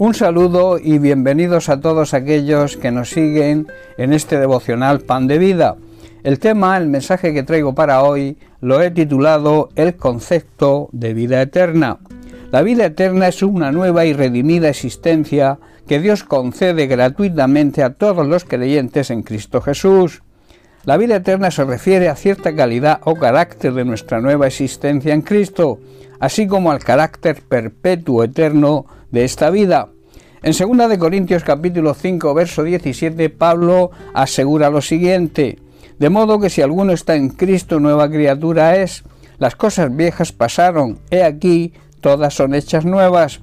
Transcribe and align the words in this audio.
Un 0.00 0.14
saludo 0.14 0.78
y 0.82 0.98
bienvenidos 0.98 1.68
a 1.68 1.78
todos 1.78 2.14
aquellos 2.14 2.78
que 2.78 2.90
nos 2.90 3.10
siguen 3.10 3.66
en 3.98 4.14
este 4.14 4.38
devocional 4.38 5.00
Pan 5.00 5.26
de 5.26 5.36
Vida. 5.36 5.76
El 6.22 6.38
tema, 6.38 6.78
el 6.78 6.86
mensaje 6.86 7.34
que 7.34 7.42
traigo 7.42 7.74
para 7.74 8.02
hoy, 8.02 8.38
lo 8.62 8.80
he 8.80 8.90
titulado 8.90 9.68
El 9.74 9.96
concepto 9.96 10.88
de 10.92 11.12
vida 11.12 11.42
eterna. 11.42 11.98
La 12.50 12.62
vida 12.62 12.86
eterna 12.86 13.28
es 13.28 13.42
una 13.42 13.72
nueva 13.72 14.06
y 14.06 14.14
redimida 14.14 14.70
existencia 14.70 15.58
que 15.86 16.00
Dios 16.00 16.24
concede 16.24 16.86
gratuitamente 16.86 17.82
a 17.82 17.92
todos 17.92 18.26
los 18.26 18.46
creyentes 18.46 19.10
en 19.10 19.22
Cristo 19.22 19.60
Jesús. 19.60 20.22
La 20.86 20.96
vida 20.96 21.16
eterna 21.16 21.50
se 21.50 21.64
refiere 21.64 22.08
a 22.08 22.16
cierta 22.16 22.56
calidad 22.56 23.00
o 23.04 23.16
carácter 23.16 23.74
de 23.74 23.84
nuestra 23.84 24.22
nueva 24.22 24.46
existencia 24.46 25.12
en 25.12 25.20
Cristo, 25.20 25.78
así 26.20 26.46
como 26.46 26.70
al 26.70 26.78
carácter 26.78 27.42
perpetuo 27.46 28.24
eterno 28.24 28.86
de 29.10 29.24
esta 29.24 29.50
vida. 29.50 29.88
En 30.42 30.52
2 30.52 30.88
de 30.88 30.98
Corintios 30.98 31.44
capítulo 31.44 31.94
5 31.94 32.32
verso 32.34 32.62
17 32.64 33.30
Pablo 33.30 33.90
asegura 34.14 34.70
lo 34.70 34.80
siguiente: 34.80 35.58
de 35.98 36.10
modo 36.10 36.40
que 36.40 36.50
si 36.50 36.62
alguno 36.62 36.92
está 36.92 37.14
en 37.14 37.28
Cristo 37.28 37.80
nueva 37.80 38.08
criatura 38.08 38.76
es, 38.76 39.04
las 39.38 39.56
cosas 39.56 39.94
viejas 39.94 40.32
pasaron, 40.32 40.98
he 41.10 41.22
aquí 41.22 41.72
todas 42.00 42.34
son 42.34 42.54
hechas 42.54 42.84
nuevas. 42.84 43.40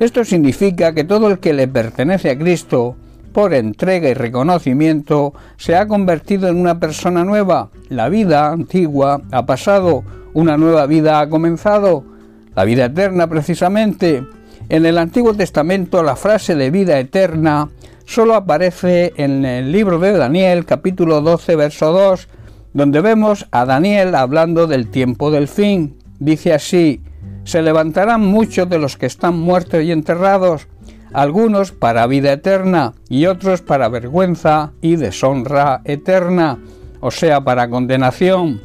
Esto 0.00 0.24
significa 0.24 0.94
que 0.94 1.04
todo 1.04 1.28
el 1.28 1.38
que 1.38 1.52
le 1.52 1.68
pertenece 1.68 2.30
a 2.30 2.38
Cristo 2.38 2.96
por 3.32 3.54
entrega 3.54 4.08
y 4.08 4.14
reconocimiento, 4.14 5.32
se 5.56 5.74
ha 5.76 5.88
convertido 5.88 6.48
en 6.48 6.56
una 6.56 6.78
persona 6.78 7.24
nueva. 7.24 7.70
La 7.88 8.08
vida 8.08 8.50
antigua 8.50 9.22
ha 9.30 9.46
pasado, 9.46 10.04
una 10.34 10.56
nueva 10.56 10.86
vida 10.86 11.20
ha 11.20 11.28
comenzado, 11.28 12.04
la 12.54 12.64
vida 12.64 12.86
eterna 12.86 13.26
precisamente. 13.26 14.22
En 14.72 14.86
el 14.86 14.96
Antiguo 14.96 15.34
Testamento 15.34 16.02
la 16.02 16.16
frase 16.16 16.54
de 16.54 16.70
vida 16.70 16.98
eterna 16.98 17.68
solo 18.06 18.34
aparece 18.34 19.12
en 19.18 19.44
el 19.44 19.70
libro 19.70 19.98
de 19.98 20.12
Daniel 20.12 20.64
capítulo 20.64 21.20
12 21.20 21.56
verso 21.56 21.92
2, 21.92 22.26
donde 22.72 23.02
vemos 23.02 23.46
a 23.50 23.66
Daniel 23.66 24.14
hablando 24.14 24.66
del 24.66 24.88
tiempo 24.88 25.30
del 25.30 25.46
fin. 25.46 25.98
Dice 26.20 26.54
así, 26.54 27.02
se 27.44 27.60
levantarán 27.60 28.22
muchos 28.22 28.66
de 28.70 28.78
los 28.78 28.96
que 28.96 29.04
están 29.04 29.38
muertos 29.38 29.82
y 29.82 29.92
enterrados, 29.92 30.68
algunos 31.12 31.72
para 31.72 32.06
vida 32.06 32.32
eterna 32.32 32.94
y 33.10 33.26
otros 33.26 33.60
para 33.60 33.90
vergüenza 33.90 34.72
y 34.80 34.96
deshonra 34.96 35.82
eterna, 35.84 36.58
o 37.00 37.10
sea, 37.10 37.42
para 37.44 37.68
condenación. 37.68 38.62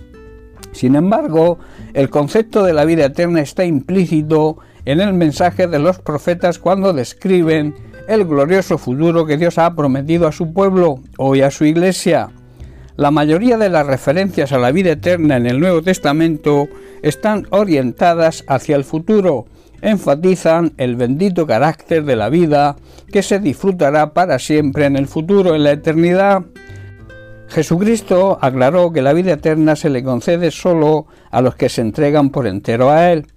Sin 0.72 0.96
embargo, 0.96 1.60
el 1.94 2.10
concepto 2.10 2.64
de 2.64 2.72
la 2.72 2.86
vida 2.86 3.08
eterna 3.08 3.42
está 3.42 3.66
implícito 3.66 4.60
en 4.88 5.02
el 5.02 5.14
mensaje 5.14 5.68
de 5.68 5.80
los 5.80 6.00
profetas 6.00 6.60
cuando 6.60 6.94
describen 6.94 7.76
el 8.08 8.24
glorioso 8.24 8.78
futuro 8.78 9.26
que 9.26 9.36
Dios 9.36 9.58
ha 9.58 9.76
prometido 9.76 10.30
a 10.30 10.32
su 10.32 10.54
pueblo 10.54 11.00
hoy 11.18 11.42
a 11.42 11.52
su 11.52 11.66
iglesia. 11.66 12.30
La 12.96 13.12
mayoría 13.12 13.58
de 13.58 13.68
las 13.68 13.86
referencias 13.86 14.54
a 14.54 14.58
la 14.58 14.72
vida 14.72 14.92
eterna 14.92 15.36
en 15.36 15.46
el 15.46 15.60
Nuevo 15.60 15.82
Testamento 15.82 16.70
están 17.02 17.48
orientadas 17.50 18.46
hacia 18.48 18.78
el 18.78 18.86
futuro, 18.86 19.48
enfatizan 19.82 20.72
el 20.78 20.96
bendito 20.96 21.46
carácter 21.46 22.06
de 22.06 22.16
la 22.16 22.30
vida 22.30 22.78
que 23.12 23.24
se 23.24 23.40
disfrutará 23.40 24.14
para 24.14 24.40
siempre 24.40 24.86
en 24.86 24.96
el 24.96 25.08
futuro, 25.08 25.54
en 25.54 25.66
la 25.66 25.72
eternidad. 25.72 26.44
Jesucristo 27.50 28.40
aclaró 28.42 28.94
que 28.94 29.02
la 29.02 29.12
vida 29.12 29.34
eterna 29.34 29.76
se 29.76 29.90
le 29.90 30.02
concede 30.02 30.50
solo 30.50 31.08
a 31.30 31.42
los 31.42 31.56
que 31.56 31.68
se 31.68 31.82
entregan 31.82 32.30
por 32.30 32.48
entero 32.48 32.90
a 32.90 33.12
Él. 33.12 33.28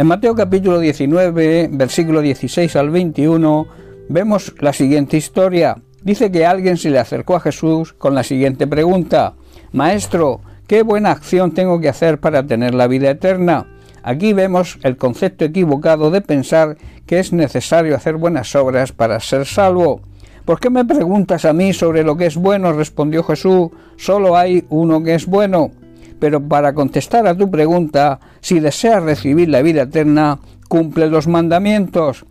En 0.00 0.06
Mateo 0.06 0.34
capítulo 0.34 0.78
19, 0.78 1.68
versículo 1.72 2.22
16 2.22 2.74
al 2.76 2.88
21, 2.88 3.66
vemos 4.08 4.54
la 4.58 4.72
siguiente 4.72 5.18
historia. 5.18 5.76
Dice 6.02 6.32
que 6.32 6.46
alguien 6.46 6.78
se 6.78 6.88
le 6.88 6.98
acercó 6.98 7.36
a 7.36 7.40
Jesús 7.40 7.92
con 7.92 8.14
la 8.14 8.22
siguiente 8.22 8.66
pregunta. 8.66 9.34
Maestro, 9.72 10.40
¿qué 10.66 10.80
buena 10.84 11.10
acción 11.10 11.52
tengo 11.52 11.82
que 11.82 11.90
hacer 11.90 12.18
para 12.18 12.46
tener 12.46 12.72
la 12.72 12.86
vida 12.86 13.10
eterna? 13.10 13.66
Aquí 14.02 14.32
vemos 14.32 14.78
el 14.84 14.96
concepto 14.96 15.44
equivocado 15.44 16.10
de 16.10 16.22
pensar 16.22 16.78
que 17.04 17.18
es 17.18 17.34
necesario 17.34 17.94
hacer 17.94 18.16
buenas 18.16 18.54
obras 18.54 18.92
para 18.92 19.20
ser 19.20 19.44
salvo. 19.44 20.00
¿Por 20.46 20.60
qué 20.60 20.70
me 20.70 20.86
preguntas 20.86 21.44
a 21.44 21.52
mí 21.52 21.74
sobre 21.74 22.04
lo 22.04 22.16
que 22.16 22.24
es 22.24 22.36
bueno? 22.36 22.72
respondió 22.72 23.22
Jesús. 23.22 23.68
Solo 23.96 24.34
hay 24.34 24.64
uno 24.70 25.02
que 25.02 25.14
es 25.14 25.26
bueno. 25.26 25.72
Pero 26.20 26.40
para 26.40 26.74
contestar 26.74 27.26
a 27.26 27.34
tu 27.34 27.50
pregunta, 27.50 28.20
si 28.40 28.60
deseas 28.60 29.02
recibir 29.02 29.48
la 29.48 29.62
vida 29.62 29.82
eterna, 29.82 30.38
cumple 30.68 31.08
los 31.08 31.26
mandamientos. 31.26 32.24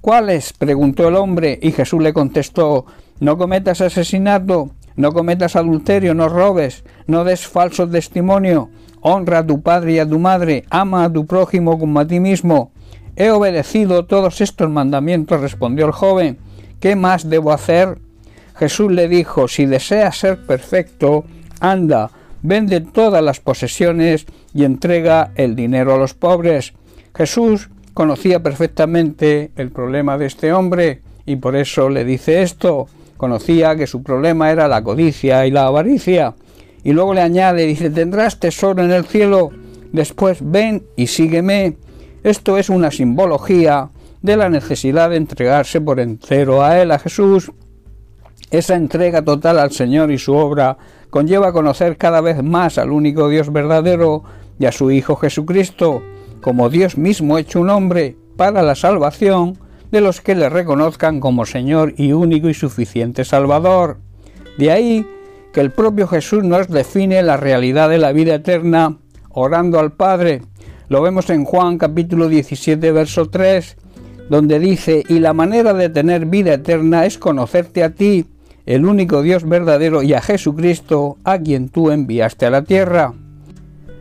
¿Cuáles? 0.00 0.52
preguntó 0.52 1.08
el 1.08 1.16
hombre, 1.16 1.58
y 1.62 1.70
Jesús 1.70 2.02
le 2.02 2.12
contestó, 2.12 2.86
no 3.20 3.38
cometas 3.38 3.80
asesinato, 3.80 4.70
no 4.96 5.12
cometas 5.12 5.54
adulterio, 5.54 6.14
no 6.14 6.28
robes, 6.28 6.84
no 7.06 7.24
des 7.24 7.46
falso 7.46 7.88
testimonio, 7.88 8.70
honra 9.00 9.40
a 9.40 9.46
tu 9.46 9.60
padre 9.60 9.92
y 9.92 9.98
a 9.98 10.08
tu 10.08 10.18
madre, 10.18 10.64
ama 10.70 11.04
a 11.04 11.12
tu 11.12 11.26
prójimo 11.26 11.78
como 11.78 12.00
a 12.00 12.06
ti 12.06 12.18
mismo. 12.18 12.72
He 13.16 13.30
obedecido 13.30 14.06
todos 14.06 14.40
estos 14.40 14.70
mandamientos, 14.70 15.40
respondió 15.40 15.86
el 15.86 15.92
joven. 15.92 16.38
¿Qué 16.80 16.96
más 16.96 17.28
debo 17.28 17.52
hacer? 17.52 17.98
Jesús 18.56 18.90
le 18.90 19.08
dijo, 19.08 19.48
si 19.48 19.66
deseas 19.66 20.18
ser 20.18 20.46
perfecto, 20.46 21.24
anda, 21.60 22.10
vende 22.42 22.80
todas 22.80 23.22
las 23.22 23.40
posesiones 23.40 24.26
y 24.54 24.64
entrega 24.64 25.32
el 25.36 25.56
dinero 25.56 25.94
a 25.94 25.98
los 25.98 26.14
pobres. 26.14 26.74
Jesús 27.14 27.70
conocía 27.94 28.42
perfectamente 28.42 29.50
el 29.56 29.70
problema 29.70 30.18
de 30.18 30.26
este 30.26 30.52
hombre 30.52 31.00
y 31.24 31.36
por 31.36 31.56
eso 31.56 31.88
le 31.88 32.04
dice 32.04 32.42
esto. 32.42 32.88
Conocía 33.16 33.76
que 33.76 33.86
su 33.86 34.02
problema 34.02 34.50
era 34.50 34.68
la 34.68 34.82
codicia 34.82 35.46
y 35.46 35.50
la 35.50 35.66
avaricia. 35.66 36.34
Y 36.84 36.92
luego 36.92 37.14
le 37.14 37.22
añade, 37.22 37.66
dice, 37.66 37.90
tendrás 37.90 38.38
tesoro 38.38 38.84
en 38.84 38.92
el 38.92 39.06
cielo, 39.06 39.50
después 39.92 40.38
ven 40.40 40.84
y 40.94 41.08
sígueme. 41.08 41.76
Esto 42.22 42.58
es 42.58 42.68
una 42.68 42.90
simbología 42.90 43.90
de 44.22 44.36
la 44.36 44.48
necesidad 44.48 45.10
de 45.10 45.16
entregarse 45.16 45.80
por 45.80 45.98
entero 46.00 46.62
a 46.62 46.80
Él, 46.80 46.90
a 46.90 46.98
Jesús. 46.98 47.50
Esa 48.50 48.76
entrega 48.76 49.22
total 49.22 49.58
al 49.58 49.72
Señor 49.72 50.10
y 50.10 50.18
su 50.18 50.34
obra 50.34 50.76
conlleva 51.10 51.52
conocer 51.52 51.96
cada 51.96 52.20
vez 52.20 52.42
más 52.42 52.78
al 52.78 52.90
único 52.90 53.28
Dios 53.28 53.52
verdadero 53.52 54.24
y 54.58 54.66
a 54.66 54.72
su 54.72 54.90
Hijo 54.90 55.16
Jesucristo, 55.16 56.02
como 56.40 56.70
Dios 56.70 56.96
mismo 56.96 57.38
hecho 57.38 57.60
un 57.60 57.70
hombre, 57.70 58.16
para 58.36 58.62
la 58.62 58.74
salvación 58.74 59.58
de 59.90 60.00
los 60.00 60.20
que 60.20 60.34
le 60.34 60.48
reconozcan 60.48 61.20
como 61.20 61.46
Señor 61.46 61.94
y 61.96 62.12
único 62.12 62.48
y 62.48 62.54
suficiente 62.54 63.24
Salvador. 63.24 63.98
De 64.58 64.70
ahí 64.70 65.06
que 65.52 65.60
el 65.60 65.70
propio 65.70 66.06
Jesús 66.06 66.44
nos 66.44 66.68
define 66.68 67.22
la 67.22 67.36
realidad 67.36 67.88
de 67.88 67.98
la 67.98 68.12
vida 68.12 68.34
eterna 68.34 68.98
orando 69.30 69.78
al 69.78 69.92
Padre. 69.92 70.42
Lo 70.88 71.02
vemos 71.02 71.30
en 71.30 71.44
Juan 71.44 71.78
capítulo 71.78 72.28
17, 72.28 72.92
verso 72.92 73.28
3, 73.28 73.76
donde 74.28 74.58
dice, 74.58 75.02
y 75.08 75.18
la 75.18 75.32
manera 75.32 75.72
de 75.72 75.88
tener 75.88 76.26
vida 76.26 76.54
eterna 76.54 77.06
es 77.06 77.18
conocerte 77.18 77.82
a 77.82 77.94
ti, 77.94 78.26
el 78.66 78.84
único 78.84 79.22
Dios 79.22 79.48
verdadero, 79.48 80.02
y 80.02 80.12
a 80.12 80.20
Jesucristo, 80.20 81.18
a 81.24 81.38
quien 81.38 81.68
tú 81.68 81.90
enviaste 81.90 82.46
a 82.46 82.50
la 82.50 82.62
tierra. 82.62 83.14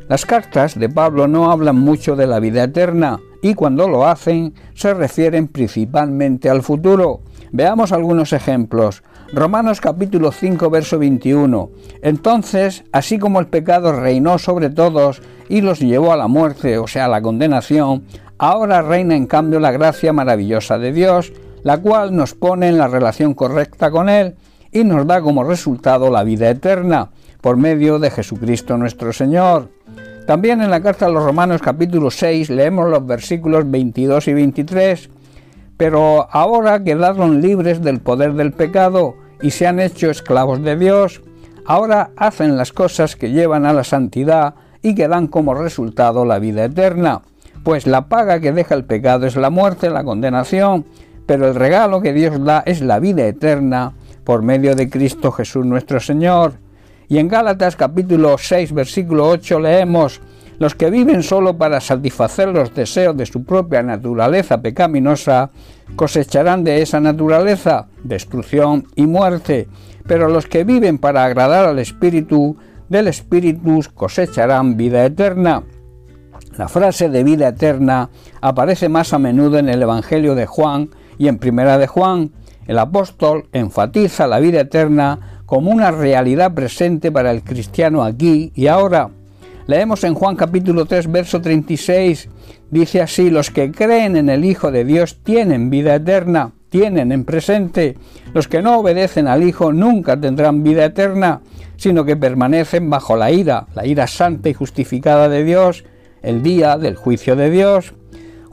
Las 0.09 0.26
cartas 0.26 0.78
de 0.78 0.90
Pablo 0.90 1.28
no 1.28 1.52
hablan 1.52 1.78
mucho 1.78 2.16
de 2.16 2.28
la 2.28 2.40
vida 2.40 2.64
eterna, 2.64 3.20
y 3.42 3.53
cuando 3.53 3.88
lo 3.88 4.08
hacen 4.08 4.56
se 4.74 4.94
refieren 4.96 5.48
principalmente 5.48 6.50
al 6.50 6.64
futuro. 6.64 7.22
Veamos 7.52 7.92
algunos 7.92 8.34
ejemplos. 8.34 9.03
Romanos 9.34 9.81
capítulo 9.81 10.31
5 10.31 10.70
verso 10.70 10.97
21. 10.97 11.70
Entonces, 12.02 12.84
así 12.92 13.20
como 13.20 13.40
el 13.40 13.47
pecado 13.47 13.92
reinó 13.92 14.40
sobre 14.40 14.70
todos 14.72 15.22
y 15.47 15.62
los 15.62 15.79
llevó 15.79 16.12
a 16.12 16.17
la 16.17 16.28
muerte, 16.28 16.79
o 16.79 16.88
sea, 16.88 17.06
a 17.06 17.09
la 17.09 17.22
condenación, 17.22 18.03
ahora 18.40 18.82
reina 18.82 19.16
en 19.16 19.28
cambio 19.28 19.59
la 19.59 19.72
gracia 19.72 20.12
maravillosa 20.12 20.79
de 20.79 20.91
Dios, 20.91 21.34
la 21.64 21.78
cual 21.78 22.16
nos 22.16 22.34
pone 22.34 22.67
en 22.67 22.78
la 22.78 22.88
relación 22.88 23.34
correcta 23.34 23.91
con 23.91 24.09
Él 24.09 24.35
y 24.76 24.84
nos 24.84 25.08
da 25.08 25.22
como 25.22 25.44
resultado 25.44 26.12
la 26.12 26.24
vida 26.24 26.50
eterna, 26.50 27.10
por 27.40 27.56
medio 27.56 27.98
de 27.98 28.12
Jesucristo 28.12 28.78
nuestro 28.78 29.14
Señor. 29.14 29.70
También 30.28 30.62
en 30.62 30.70
la 30.70 30.82
carta 30.82 31.06
a 31.06 31.10
los 31.10 31.24
Romanos 31.24 31.62
capítulo 31.62 32.12
6 32.12 32.50
leemos 32.50 32.90
los 32.90 33.06
versículos 33.08 33.70
22 33.72 34.28
y 34.28 34.34
23 34.34 35.10
pero 35.78 36.28
ahora 36.32 36.84
quedaron 36.84 37.42
libres 37.42 37.82
del 37.82 38.00
poder 38.00 38.34
del 38.34 38.52
pecado 38.52 39.16
y 39.42 39.52
se 39.52 39.68
han 39.68 39.80
hecho 39.80 40.10
esclavos 40.10 40.62
de 40.62 40.78
Dios, 40.78 41.22
ahora 41.66 42.12
hacen 42.16 42.58
las 42.58 42.72
cosas 42.72 43.16
que 43.16 43.32
llevan 43.32 43.66
a 43.66 43.74
la 43.74 43.84
santidad 43.84 44.56
y 44.82 44.96
que 44.96 45.08
dan 45.08 45.28
como 45.28 45.54
resultado 45.54 46.26
la 46.26 46.40
vida 46.40 46.66
eterna. 46.66 47.22
Pues 47.64 47.88
la 47.88 48.08
paga 48.08 48.40
que 48.40 48.52
deja 48.52 48.76
el 48.76 48.86
pecado 48.86 49.26
es 49.26 49.36
la 49.36 49.50
muerte, 49.50 49.90
la 49.90 50.04
condenación, 50.04 50.86
pero 51.26 51.48
el 51.48 51.56
regalo 51.56 52.02
que 52.02 52.14
Dios 52.14 52.44
da 52.44 52.64
es 52.66 52.82
la 52.82 53.00
vida 53.00 53.26
eterna 53.26 53.94
por 54.26 54.42
medio 54.42 54.76
de 54.76 54.90
Cristo 54.90 55.32
Jesús 55.32 55.66
nuestro 55.66 56.00
Señor. 56.02 56.54
Y 57.08 57.20
en 57.20 57.28
Gálatas 57.30 57.76
capítulo 57.76 58.38
6 58.38 58.74
versículo 58.74 59.30
8 59.30 59.60
leemos, 59.60 60.20
Los 60.58 60.76
que 60.76 60.90
viven 60.90 61.24
solo 61.24 61.58
para 61.58 61.80
satisfacer 61.80 62.50
los 62.50 62.74
deseos 62.74 63.16
de 63.16 63.26
su 63.26 63.44
propia 63.44 63.84
naturaleza 63.84 64.62
pecaminosa 64.62 65.52
cosecharán 65.96 66.64
de 66.64 66.82
esa 66.82 67.00
naturaleza 67.00 67.88
destrucción 68.04 68.88
y 68.96 69.06
muerte, 69.06 69.68
pero 70.08 70.28
los 70.28 70.48
que 70.48 70.64
viven 70.64 70.98
para 70.98 71.24
agradar 71.24 71.66
al 71.66 71.80
Espíritu, 71.80 72.58
del 72.90 73.08
Espíritu 73.08 73.82
cosecharán 73.94 74.76
vida 74.76 75.06
eterna. 75.06 75.64
La 76.58 76.68
frase 76.68 77.10
de 77.10 77.24
vida 77.24 77.50
eterna 77.50 78.10
aparece 78.42 78.88
más 78.90 79.14
a 79.14 79.20
menudo 79.20 79.60
en 79.60 79.70
el 79.70 79.82
Evangelio 79.82 80.36
de 80.36 80.46
Juan 80.46 80.90
y 81.18 81.28
en 81.28 81.38
Primera 81.38 81.78
de 81.78 81.88
Juan. 81.88 82.32
El 82.67 82.79
apóstol 82.79 83.47
enfatiza 83.53 84.28
la 84.28 84.40
vida 84.40 84.62
eterna 84.62 85.41
como 85.46 85.72
una 85.72 85.91
realidad 85.91 86.53
presente 86.53 87.12
para 87.12 87.32
el 87.32 87.44
cristiano 87.44 88.03
aquí 88.03 88.52
y 88.56 88.67
ahora. 88.67 89.09
Leemos 89.67 90.03
en 90.03 90.14
Juan 90.14 90.35
capítulo 90.35 90.85
3, 90.85 91.12
verso 91.12 91.41
36, 91.41 92.29
dice 92.70 93.02
así, 93.02 93.29
los 93.32 93.50
que 93.50 93.72
creen 93.72 94.16
en 94.16 94.29
el 94.29 94.46
Hijo 94.46 94.72
de 94.72 94.85
Dios 94.85 95.20
tienen 95.23 95.70
vida 95.70 95.96
eterna, 95.96 96.52
tienen 96.70 97.12
en 97.12 97.23
presente. 97.26 97.97
Los 98.34 98.47
que 98.47 98.62
no 98.62 98.79
obedecen 98.79 99.28
al 99.28 99.44
Hijo 99.44 99.73
nunca 99.73 100.20
tendrán 100.20 100.62
vida 100.62 100.85
eterna, 100.85 101.41
sino 101.78 102.06
que 102.06 102.16
permanecen 102.16 102.90
bajo 102.90 103.16
la 103.16 103.32
ira, 103.32 103.67
la 103.73 103.85
ira 103.85 104.08
santa 104.08 104.50
y 104.50 104.53
justificada 104.53 105.29
de 105.29 105.44
Dios, 105.44 105.84
el 106.22 106.44
día 106.44 106.78
del 106.78 106.96
juicio 106.96 107.35
de 107.35 107.50
Dios. 107.50 107.94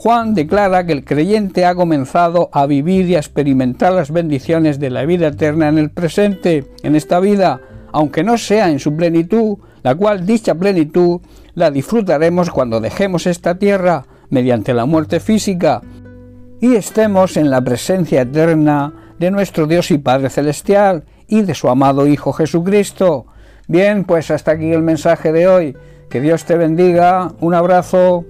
Juan 0.03 0.35
declara 0.35 0.85
que 0.85 0.95
el 0.95 1.05
creyente 1.05 1.65
ha 1.65 1.77
comenzado 1.77 2.51
a 2.53 2.67
vivir 2.67 3.09
y 3.09 3.15
a 3.15 3.21
experimentar 3.21 3.93
las 3.93 4.11
bendiciones 4.11 4.81
de 4.81 4.91
la 4.91 5.05
vida 5.05 5.29
eterna 5.29 5.69
en 5.69 5.79
el 5.79 5.93
presente, 5.93 6.67
en 6.83 6.97
esta 6.97 7.21
vida, 7.21 7.61
aunque 7.93 8.25
no 8.25 8.37
sea 8.37 8.69
en 8.71 8.81
su 8.81 8.97
plenitud, 8.97 9.59
la 9.85 9.95
cual 9.95 10.27
dicha 10.27 10.57
plenitud 10.57 11.21
la 11.55 11.71
disfrutaremos 11.71 12.51
cuando 12.51 12.81
dejemos 12.81 13.29
esta 13.29 13.61
tierra 13.61 14.05
mediante 14.29 14.75
la 14.75 14.87
muerte 14.87 15.21
física 15.21 15.83
y 16.61 16.75
estemos 16.75 17.37
en 17.37 17.49
la 17.49 17.61
presencia 17.61 18.23
eterna 18.23 18.93
de 19.21 19.31
nuestro 19.31 19.69
Dios 19.69 19.93
y 19.93 19.99
Padre 19.99 20.31
Celestial 20.31 21.05
y 21.29 21.43
de 21.43 21.55
su 21.55 21.69
amado 21.69 22.09
Hijo 22.09 22.33
Jesucristo. 22.33 23.27
Bien, 23.69 24.03
pues 24.03 24.33
hasta 24.33 24.51
aquí 24.51 24.73
el 24.73 24.83
mensaje 24.83 25.31
de 25.31 25.47
hoy. 25.47 25.77
Que 26.11 26.21
Dios 26.21 26.45
te 26.45 26.57
bendiga. 26.57 27.31
Un 27.39 27.55
abrazo. 27.55 28.25